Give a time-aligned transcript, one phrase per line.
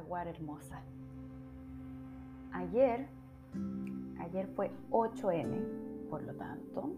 [0.00, 0.82] jaguar hermosa.
[2.52, 3.06] Ayer,
[4.20, 6.92] ayer fue 8M, por lo tanto,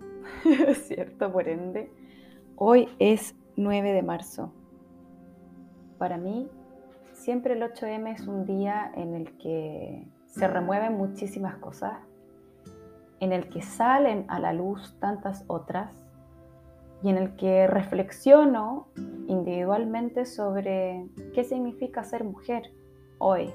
[0.74, 1.32] ¿cierto?
[1.32, 1.92] Por ende,
[2.56, 4.52] hoy es 9 de marzo.
[5.98, 6.48] Para mí,
[7.12, 11.98] siempre el 8M es un día en el que se remueven muchísimas cosas,
[13.20, 16.02] en el que salen a la luz tantas otras
[17.02, 18.88] y en el que reflexiono
[19.26, 22.72] individualmente sobre qué significa ser mujer
[23.22, 23.52] hoy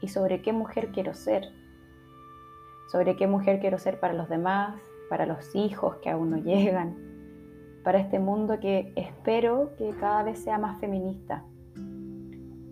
[0.00, 1.52] y sobre qué mujer quiero ser,
[2.90, 6.96] sobre qué mujer quiero ser para los demás, para los hijos que aún no llegan,
[7.84, 11.44] para este mundo que espero que cada vez sea más feminista.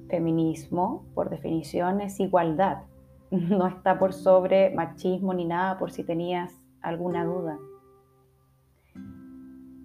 [0.08, 2.82] Feminismo, por definición, es igualdad,
[3.30, 7.58] no está por sobre machismo ni nada por si tenías alguna duda.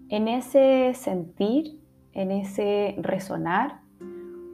[0.09, 1.79] En ese sentir,
[2.13, 3.81] en ese resonar,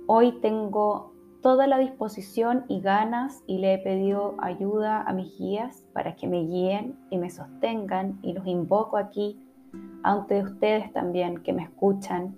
[0.06, 1.15] hoy tengo
[1.46, 6.26] toda la disposición y ganas y le he pedido ayuda a mis guías para que
[6.26, 9.40] me guíen y me sostengan y los invoco aquí
[10.02, 12.36] ante ustedes también que me escuchan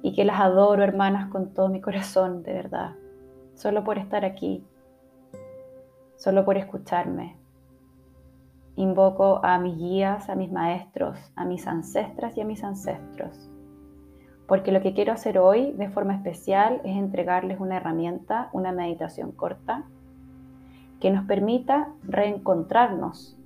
[0.00, 2.94] y que las adoro hermanas con todo mi corazón, de verdad,
[3.52, 4.64] solo por estar aquí,
[6.16, 7.36] solo por escucharme,
[8.76, 13.50] Invoco a mis guías, a mis maestros, a mis ancestras y a mis ancestros.
[14.46, 19.32] Porque lo que quiero hacer hoy de forma especial es entregarles una herramienta, una meditación
[19.32, 19.84] corta,
[21.00, 23.36] que nos permita reencontrarnos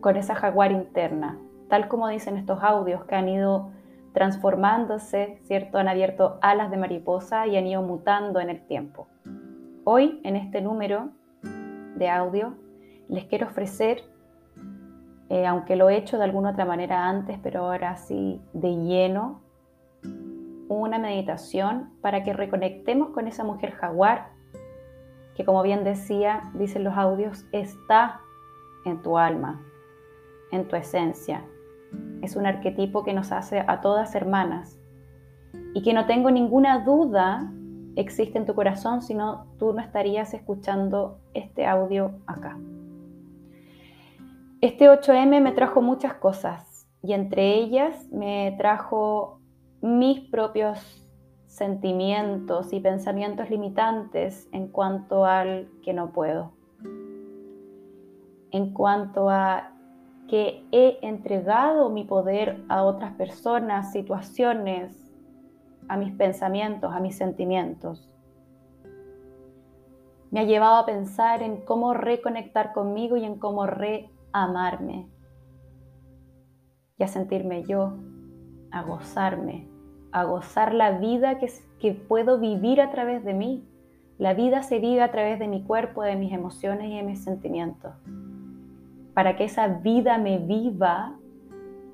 [0.00, 3.70] con esa jaguar interna, tal como dicen estos audios que han ido
[4.12, 5.78] transformándose, ¿cierto?
[5.78, 9.08] Han abierto alas de mariposa y han ido mutando en el tiempo.
[9.84, 11.10] Hoy, en este número
[11.96, 12.54] de audio,
[13.08, 14.02] les quiero ofrecer
[15.28, 19.40] eh, aunque lo he hecho de alguna otra manera antes, pero ahora sí de lleno,
[20.68, 24.36] una meditación para que reconectemos con esa mujer jaguar
[25.36, 28.20] que como bien decía, dicen los audios, está
[28.86, 29.62] en tu alma,
[30.50, 31.44] en tu esencia.
[32.22, 34.78] Es un arquetipo que nos hace a todas hermanas
[35.74, 37.52] y que no tengo ninguna duda
[37.96, 42.58] existe en tu corazón, si no tú no estarías escuchando este audio acá.
[44.60, 49.35] Este 8M me trajo muchas cosas y entre ellas me trajo
[49.86, 51.08] mis propios
[51.46, 56.54] sentimientos y pensamientos limitantes en cuanto al que no puedo,
[58.50, 59.72] en cuanto a
[60.28, 65.14] que he entregado mi poder a otras personas, situaciones,
[65.88, 68.10] a mis pensamientos, a mis sentimientos.
[70.32, 75.08] Me ha llevado a pensar en cómo reconectar conmigo y en cómo re amarme
[76.98, 77.92] y a sentirme yo,
[78.72, 79.75] a gozarme,
[80.18, 83.68] a gozar la vida que, que puedo vivir a través de mí.
[84.18, 87.22] La vida se vive a través de mi cuerpo, de mis emociones y de mis
[87.22, 87.92] sentimientos.
[89.14, 91.16] Para que esa vida me viva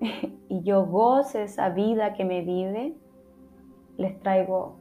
[0.49, 2.95] y yo goce esa vida que me vive,
[3.97, 4.77] les traigo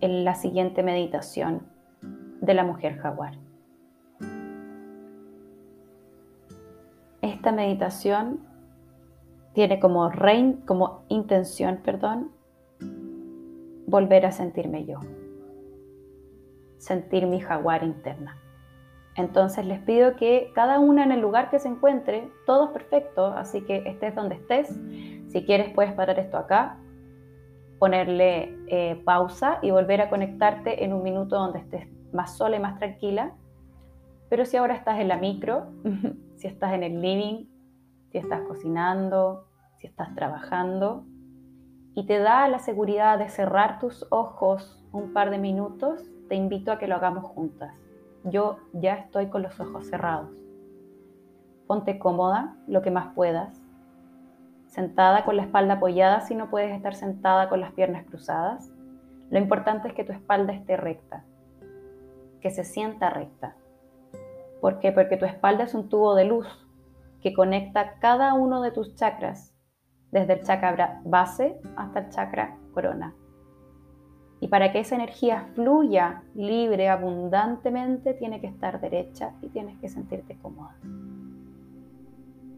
[0.00, 1.68] en la siguiente meditación
[2.40, 3.34] de la mujer jaguar.
[7.40, 8.40] esta meditación
[9.54, 12.30] tiene como, rein, como intención, perdón,
[13.90, 15.00] volver a sentirme yo,
[16.78, 18.36] sentir mi jaguar interna.
[19.16, 23.26] Entonces les pido que cada una en el lugar que se encuentre, todo es perfecto,
[23.26, 24.68] así que estés donde estés.
[25.28, 26.78] Si quieres puedes parar esto acá,
[27.78, 32.60] ponerle eh, pausa y volver a conectarte en un minuto donde estés más sola y
[32.60, 33.32] más tranquila.
[34.28, 35.66] Pero si ahora estás en la micro,
[36.36, 37.46] si estás en el living,
[38.12, 39.46] si estás cocinando,
[39.76, 41.04] si estás trabajando,
[42.00, 46.72] y te da la seguridad de cerrar tus ojos un par de minutos, te invito
[46.72, 47.74] a que lo hagamos juntas.
[48.24, 50.30] Yo ya estoy con los ojos cerrados.
[51.66, 53.60] Ponte cómoda lo que más puedas,
[54.66, 58.72] sentada con la espalda apoyada si no puedes estar sentada con las piernas cruzadas.
[59.28, 61.24] Lo importante es que tu espalda esté recta,
[62.40, 63.56] que se sienta recta.
[64.62, 64.90] ¿Por qué?
[64.90, 66.46] Porque tu espalda es un tubo de luz
[67.20, 69.49] que conecta cada uno de tus chakras,
[70.10, 73.14] desde el chakra base hasta el chakra corona.
[74.40, 79.88] Y para que esa energía fluya libre, abundantemente, tiene que estar derecha y tienes que
[79.88, 80.76] sentirte cómoda.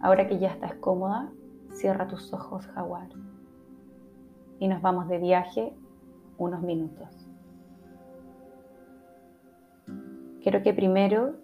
[0.01, 1.31] Ahora que ya estás cómoda,
[1.73, 3.09] cierra tus ojos, jaguar.
[4.61, 5.75] Y nos vamos de viaje
[6.39, 7.29] unos minutos.
[10.41, 11.37] Quiero que primero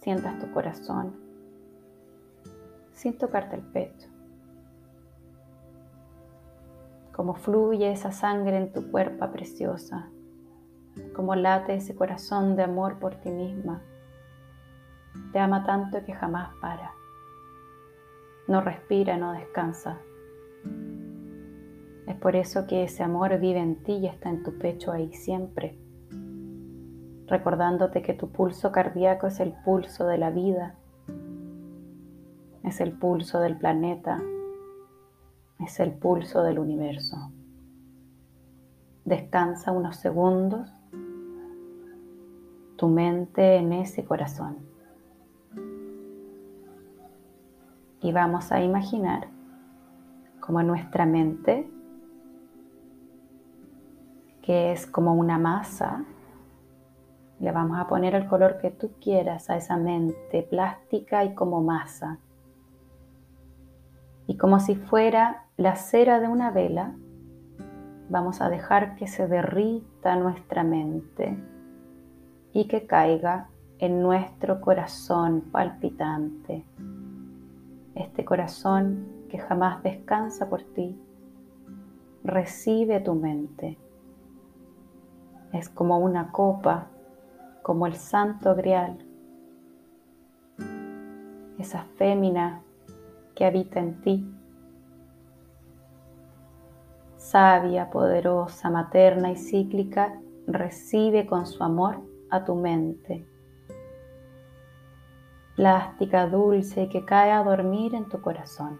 [0.00, 1.14] sientas tu corazón
[2.92, 4.11] sin tocarte el pecho.
[7.12, 10.10] Cómo fluye esa sangre en tu cuerpo preciosa.
[11.14, 13.82] cómo late ese corazón de amor por ti misma.
[15.32, 16.92] Te ama tanto que jamás para.
[18.48, 19.98] No respira, no descansa.
[22.06, 25.12] Es por eso que ese amor vive en ti y está en tu pecho ahí
[25.12, 25.78] siempre,
[27.26, 30.76] recordándote que tu pulso cardíaco es el pulso de la vida,
[32.64, 34.20] es el pulso del planeta,
[35.64, 37.30] es el pulso del universo.
[39.04, 40.70] Descansa unos segundos
[42.76, 44.56] tu mente en ese corazón.
[48.00, 49.28] Y vamos a imaginar
[50.40, 51.70] como nuestra mente
[54.42, 56.04] que es como una masa.
[57.38, 61.62] Le vamos a poner el color que tú quieras a esa mente plástica y como
[61.62, 62.18] masa.
[64.32, 66.94] Y como si fuera la cera de una vela,
[68.08, 71.36] vamos a dejar que se derrita nuestra mente
[72.54, 76.64] y que caiga en nuestro corazón palpitante.
[77.94, 80.98] Este corazón que jamás descansa por ti,
[82.24, 83.76] recibe tu mente
[85.52, 86.86] es como una copa,
[87.60, 88.96] como el santo grial,
[91.58, 92.62] esa fémina
[93.34, 94.26] que habita en ti,
[97.16, 102.00] sabia, poderosa, materna y cíclica, recibe con su amor
[102.30, 103.26] a tu mente,
[105.56, 108.78] plástica, dulce, que cae a dormir en tu corazón.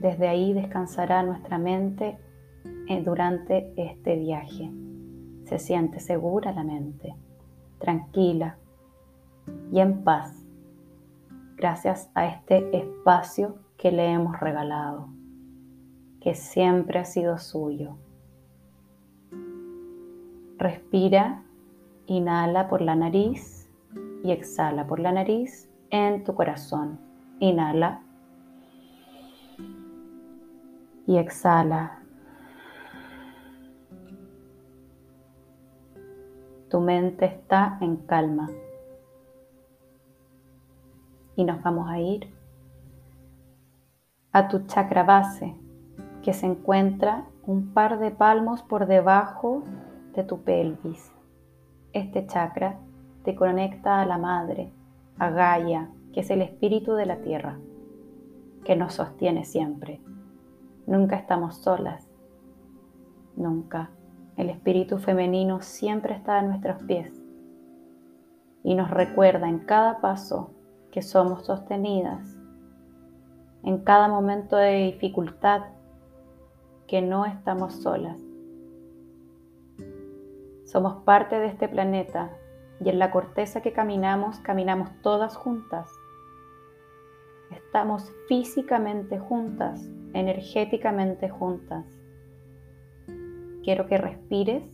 [0.00, 2.18] Desde ahí descansará nuestra mente
[2.88, 4.70] eh, durante este viaje.
[5.44, 7.14] Se siente segura la mente,
[7.78, 8.58] tranquila
[9.72, 10.47] y en paz,
[11.58, 15.08] gracias a este espacio que le hemos regalado,
[16.20, 17.98] que siempre ha sido suyo.
[20.56, 21.42] Respira,
[22.06, 23.70] inhala por la nariz
[24.24, 26.98] y exhala por la nariz en tu corazón.
[27.40, 28.02] Inhala
[31.06, 31.98] y exhala
[36.68, 38.48] tu mente está en calma.
[41.38, 42.34] Y nos vamos a ir
[44.32, 45.54] a tu chakra base,
[46.24, 49.62] que se encuentra un par de palmos por debajo
[50.16, 51.12] de tu pelvis.
[51.92, 52.80] Este chakra
[53.22, 54.72] te conecta a la madre,
[55.16, 57.60] a Gaia, que es el espíritu de la tierra,
[58.64, 60.00] que nos sostiene siempre.
[60.88, 62.10] Nunca estamos solas,
[63.36, 63.90] nunca
[64.36, 67.12] el espíritu femenino siempre está a nuestros pies
[68.64, 70.57] y nos recuerda en cada paso
[70.90, 72.36] que somos sostenidas,
[73.62, 75.62] en cada momento de dificultad
[76.86, 78.20] que no estamos solas.
[80.64, 82.30] Somos parte de este planeta
[82.80, 85.90] y en la corteza que caminamos, caminamos todas juntas.
[87.50, 91.84] Estamos físicamente juntas, energéticamente juntas
[93.68, 94.64] quiero que respires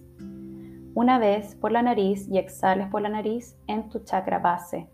[0.95, 4.89] una vez por la nariz y exhales por la nariz en tu chakra base,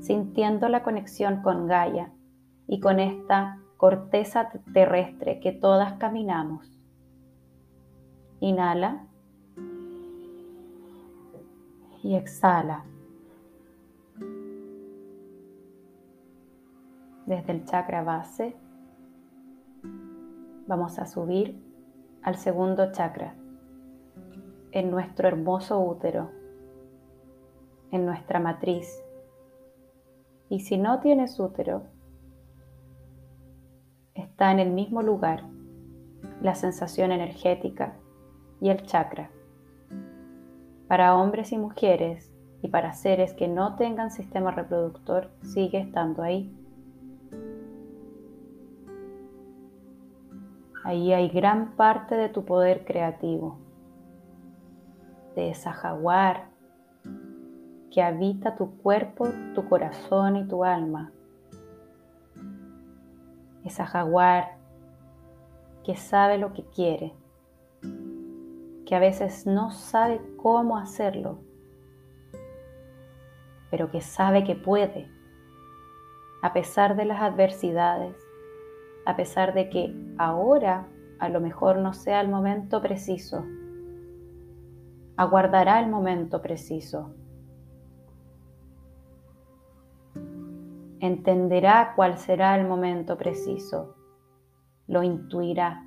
[0.00, 2.12] sintiendo la conexión con Gaia
[2.66, 6.78] y con esta corteza terrestre que todas caminamos.
[8.40, 9.06] Inhala
[12.02, 12.84] y exhala.
[17.26, 18.56] Desde el chakra base
[20.66, 21.60] vamos a subir
[22.22, 23.34] al segundo chakra,
[24.72, 26.30] en nuestro hermoso útero,
[27.90, 29.02] en nuestra matriz.
[30.50, 31.84] Y si no tienes útero,
[34.14, 35.44] está en el mismo lugar
[36.42, 37.94] la sensación energética
[38.60, 39.30] y el chakra.
[40.88, 46.52] Para hombres y mujeres y para seres que no tengan sistema reproductor, sigue estando ahí.
[50.82, 53.56] Ahí hay gran parte de tu poder creativo,
[55.36, 56.49] de esa jaguar
[57.90, 61.12] que habita tu cuerpo, tu corazón y tu alma.
[63.64, 64.56] Esa jaguar
[65.84, 67.14] que sabe lo que quiere,
[68.86, 71.38] que a veces no sabe cómo hacerlo,
[73.70, 75.10] pero que sabe que puede,
[76.42, 78.16] a pesar de las adversidades,
[79.04, 80.86] a pesar de que ahora
[81.18, 83.44] a lo mejor no sea el momento preciso.
[85.16, 87.14] Aguardará el momento preciso.
[91.00, 93.96] Entenderá cuál será el momento preciso.
[94.86, 95.86] Lo intuirá.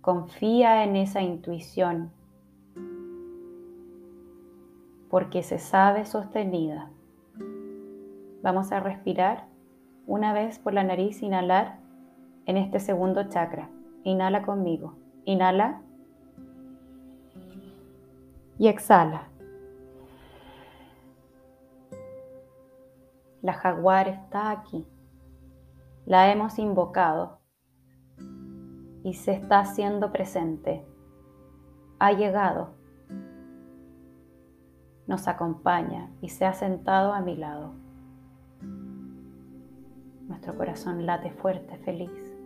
[0.00, 2.12] Confía en esa intuición
[5.10, 6.90] porque se sabe sostenida.
[8.42, 9.46] Vamos a respirar
[10.06, 11.78] una vez por la nariz, inhalar
[12.46, 13.68] en este segundo chakra.
[14.04, 14.94] Inhala conmigo.
[15.24, 15.82] Inhala
[18.58, 19.28] y exhala.
[23.46, 24.84] La jaguar está aquí.
[26.04, 27.38] La hemos invocado
[29.04, 30.84] y se está haciendo presente.
[32.00, 32.70] Ha llegado.
[35.06, 37.74] Nos acompaña y se ha sentado a mi lado.
[40.26, 42.36] Nuestro corazón late fuerte, feliz,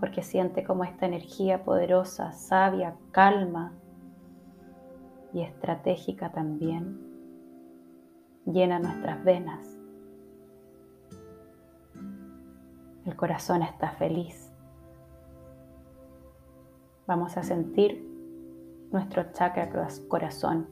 [0.00, 3.72] porque siente como esta energía poderosa, sabia, calma
[5.32, 7.06] y estratégica también
[8.46, 9.75] llena nuestras venas.
[13.06, 14.50] El corazón está feliz.
[17.06, 18.04] Vamos a sentir
[18.90, 19.70] nuestro chakra
[20.08, 20.68] corazón,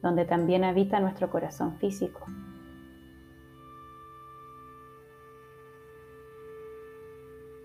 [0.00, 2.24] donde también habita nuestro corazón físico.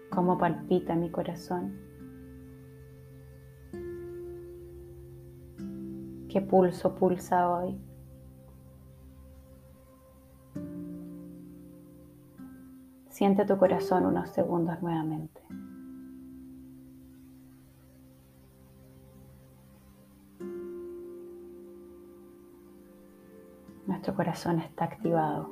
[0.10, 1.80] Cómo palpita mi corazón.
[6.28, 7.87] ¿Qué pulso pulsa hoy?
[13.18, 15.42] Siente tu corazón unos segundos nuevamente.
[23.88, 25.50] Nuestro corazón está activado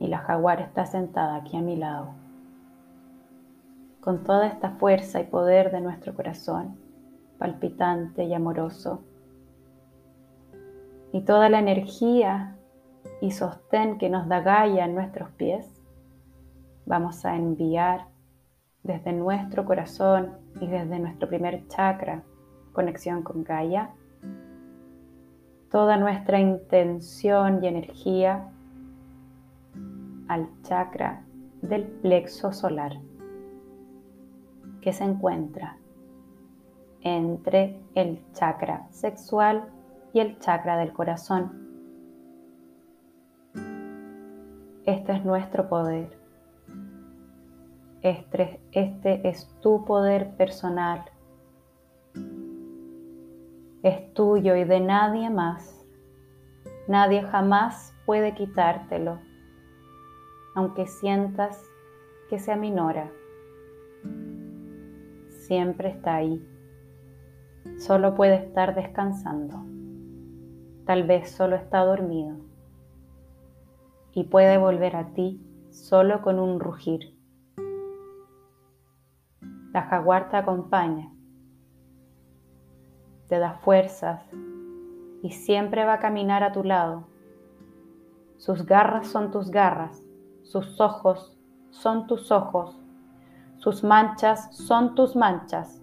[0.00, 2.14] y la jaguar está sentada aquí a mi lado.
[4.00, 6.76] Con toda esta fuerza y poder de nuestro corazón,
[7.38, 9.04] palpitante y amoroso,
[11.12, 12.56] y toda la energía
[13.20, 15.75] y sostén que nos da Gaia en nuestros pies,
[16.86, 18.06] vamos a enviar
[18.82, 22.22] desde nuestro corazón y desde nuestro primer chakra,
[22.72, 23.90] conexión con Gaia,
[25.70, 28.48] toda nuestra intención y energía
[30.28, 31.24] al chakra
[31.60, 32.92] del plexo solar,
[34.80, 35.76] que se encuentra
[37.02, 39.68] entre el chakra sexual
[40.12, 41.66] y el chakra del corazón.
[44.84, 46.25] Este es nuestro poder.
[48.06, 51.06] Este, este es tu poder personal.
[53.82, 55.84] Es tuyo y de nadie más.
[56.86, 59.18] Nadie jamás puede quitártelo,
[60.54, 61.60] aunque sientas
[62.30, 63.10] que se aminora.
[65.28, 66.48] Siempre está ahí.
[67.76, 69.64] Solo puede estar descansando.
[70.84, 72.36] Tal vez solo está dormido
[74.12, 77.15] y puede volver a ti solo con un rugir.
[79.76, 81.12] La jaguar te acompaña,
[83.28, 84.22] te da fuerzas
[85.22, 87.04] y siempre va a caminar a tu lado.
[88.38, 90.02] Sus garras son tus garras,
[90.44, 91.36] sus ojos
[91.68, 92.80] son tus ojos,
[93.58, 95.82] sus manchas son tus manchas.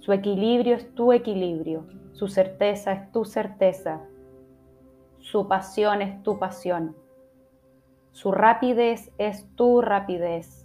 [0.00, 1.86] Su equilibrio es tu equilibrio
[2.18, 4.00] su certeza es tu certeza.
[5.20, 6.96] Su pasión es tu pasión.
[8.10, 10.57] Su rapidez es tu rapidez.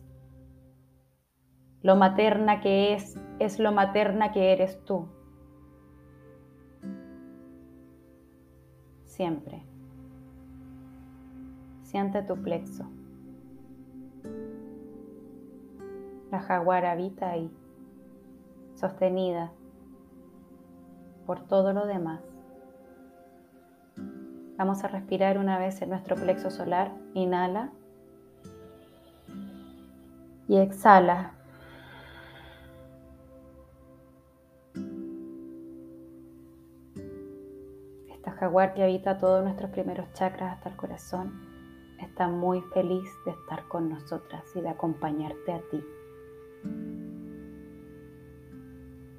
[1.84, 5.08] Lo materna que es es lo materna que eres tú.
[9.04, 9.64] Siempre.
[11.84, 12.86] Siente tu plexo.
[16.32, 17.52] La jaguar habita ahí,
[18.74, 19.52] sostenida
[21.28, 22.22] por todo lo demás.
[24.58, 26.92] Vamos a respirar una vez en nuestro plexo solar.
[27.14, 27.72] Inhala
[30.48, 31.34] y exhala.
[38.34, 41.34] Jaguar que habita todos nuestros primeros chakras hasta el corazón
[42.00, 45.84] está muy feliz de estar con nosotras y de acompañarte a ti.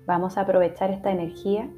[0.07, 1.71] Vamos a aprovechar esta energía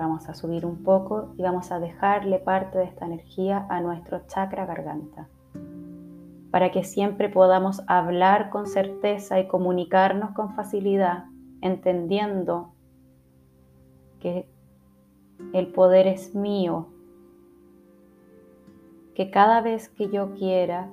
[0.00, 4.22] Vamos a subir un poco y vamos a dejarle parte de esta energía a nuestro
[4.26, 5.28] chakra garganta,
[6.50, 11.24] para que siempre podamos hablar con certeza y comunicarnos con facilidad,
[11.60, 12.72] entendiendo
[14.20, 14.48] que
[15.52, 16.88] el poder es mío,
[19.14, 20.90] que cada vez que yo quiera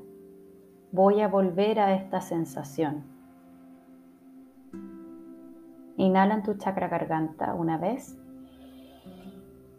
[0.91, 3.03] voy a volver a esta sensación.
[5.97, 8.17] Inhala en tu chakra garganta una vez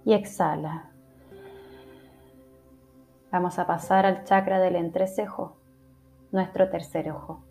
[0.05, 0.91] y exhala.
[3.31, 5.57] Vamos a pasar al chakra del entrecejo,
[6.33, 7.45] nuestro tercer ojo.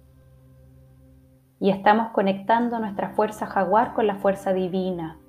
[1.59, 5.19] Y estamos conectando nuestra fuerza jaguar con la fuerza divina,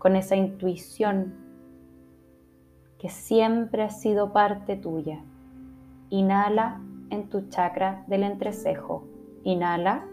[0.00, 1.34] con esa intuición
[2.98, 5.22] que siempre ha sido parte tuya.
[6.08, 6.80] Inhala
[7.10, 9.06] en tu chakra del entrecejo.
[9.44, 10.06] Inhala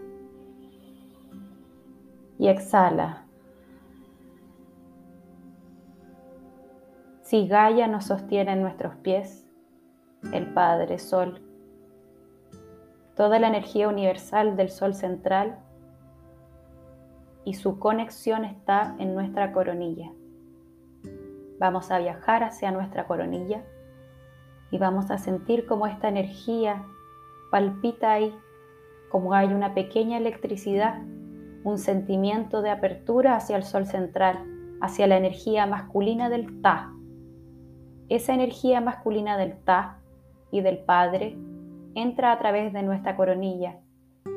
[2.38, 3.24] y exhala.
[7.22, 9.48] Si Gaia nos sostiene en nuestros pies,
[10.34, 11.40] el Padre Sol,
[13.16, 15.58] toda la energía universal del Sol central
[17.48, 20.12] y su conexión está en nuestra coronilla.
[21.58, 23.64] Vamos a viajar hacia nuestra coronilla
[24.70, 26.84] y vamos a sentir cómo esta energía
[27.50, 28.34] palpita ahí,
[29.08, 31.00] como hay una pequeña electricidad,
[31.64, 34.44] un sentimiento de apertura hacia el sol central,
[34.82, 36.92] hacia la energía masculina del Ta.
[38.10, 40.00] Esa energía masculina del Ta
[40.50, 41.38] y del Padre
[41.94, 43.80] entra a través de nuestra coronilla,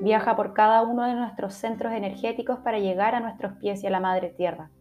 [0.01, 3.91] viaja por cada uno de nuestros centros energéticos para llegar a nuestros pies y a
[3.91, 4.71] la Madre Tierra.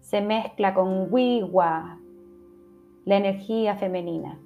[0.00, 1.98] Se mezcla con Wiwa,
[3.04, 4.38] la energía femenina,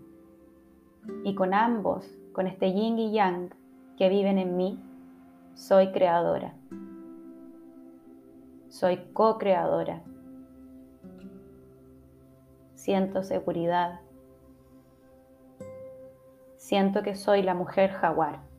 [1.25, 3.51] y con ambos, con este yin y yang
[3.99, 4.81] que viven en mí,
[5.55, 6.55] soy creadora.
[8.69, 10.03] Soy co-creadora.
[12.75, 14.01] Siento seguridad.
[16.57, 18.52] Siento que soy la mujer jaguar.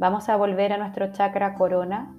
[0.00, 2.16] Vamos a volver a nuestro chakra corona,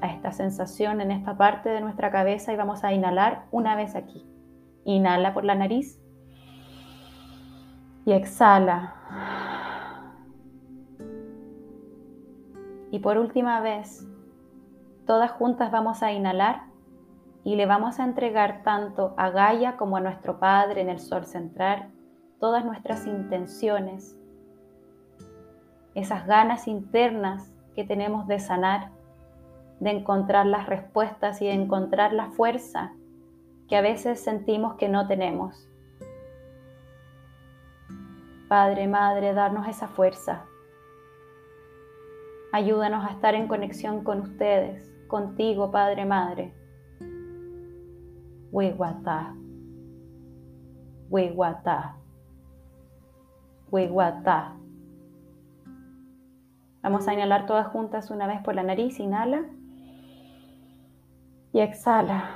[0.00, 3.94] a esta sensación en esta parte de nuestra cabeza y vamos a inhalar una vez
[3.96, 4.26] aquí.
[4.86, 6.00] Inhala por la nariz
[8.06, 8.94] y exhala.
[12.90, 14.08] Y por última vez,
[15.06, 16.62] todas juntas vamos a inhalar
[17.44, 21.26] y le vamos a entregar tanto a Gaia como a nuestro Padre en el Sol
[21.26, 21.92] central
[22.40, 24.16] todas nuestras intenciones,
[25.94, 28.90] esas ganas internas que tenemos de sanar,
[29.80, 32.92] de encontrar las respuestas y de encontrar la fuerza
[33.68, 35.68] que a veces sentimos que no tenemos.
[38.48, 40.44] Padre, Madre, darnos esa fuerza.
[42.52, 46.54] Ayúdanos a estar en conexión con ustedes, contigo, Padre, Madre.
[48.50, 49.34] Wiguatá,
[51.08, 51.96] Wiguatá,
[53.70, 54.61] Wiguatá.
[56.82, 58.98] Vamos a inhalar todas juntas una vez por la nariz.
[58.98, 59.44] Inhala
[61.52, 62.30] y exhala.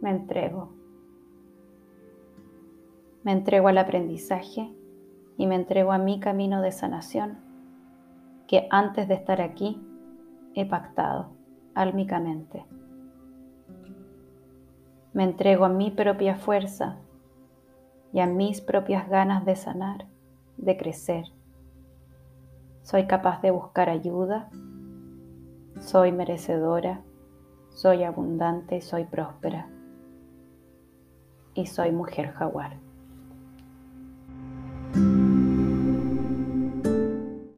[0.00, 0.84] Me entrego
[3.24, 4.70] me entrego al aprendizaje
[5.38, 7.38] y me entrego a mi camino de sanación
[8.46, 9.80] que antes de estar aquí
[10.54, 11.30] he pactado
[11.74, 12.66] álmicamente.
[15.14, 16.98] Me entrego a mi propia fuerza
[18.12, 20.04] y a mis propias ganas de sanar,
[20.58, 21.24] de crecer.
[22.84, 24.50] Soy capaz de buscar ayuda,
[25.80, 27.02] soy merecedora,
[27.70, 29.70] soy abundante soy próspera.
[31.54, 32.83] Y soy mujer jaguar.